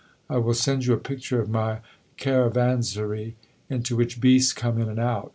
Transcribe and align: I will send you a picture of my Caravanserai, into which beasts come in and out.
I 0.31 0.39
will 0.39 0.55
send 0.55 0.83
you 0.85 0.93
a 0.95 0.97
picture 0.97 1.39
of 1.41 1.47
my 1.51 1.81
Caravanserai, 2.17 3.35
into 3.69 3.95
which 3.95 4.19
beasts 4.19 4.51
come 4.51 4.79
in 4.81 4.89
and 4.89 4.99
out. 4.99 5.29